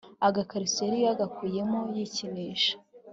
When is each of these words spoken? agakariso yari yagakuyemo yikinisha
agakariso 0.27 0.79
yari 0.87 0.99
yagakuyemo 1.07 1.79
yikinisha 1.95 2.73